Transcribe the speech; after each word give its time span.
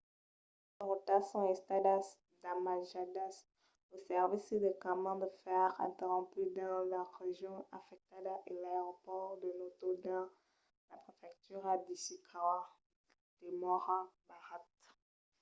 qualques 0.75 0.87
rotas 0.91 1.23
son 1.31 1.43
estadas 1.57 2.05
damatjadas 2.43 3.35
lo 3.91 3.97
servici 4.09 4.55
de 4.65 4.71
camin 4.83 5.15
de 5.21 5.29
fèrre 5.41 5.77
interromput 5.87 6.47
dins 6.57 6.85
las 6.93 7.09
regions 7.23 7.67
afectadas 7.79 8.39
e 8.49 8.51
l'aeropòrt 8.61 9.39
de 9.41 9.49
noto 9.59 9.87
dins 10.03 10.29
la 10.89 10.95
prefectura 11.03 11.71
d'ishikawa 11.85 12.59
demòra 13.41 13.97
barrat 14.27 14.65